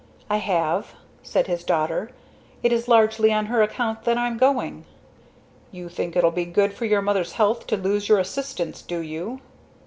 [0.31, 2.09] "I have," said his daughter.
[2.63, 4.85] "It is largely on her account that I'm going."
[5.71, 9.41] "You think it'll be good for your Mother's health to lose your assistance, do you?"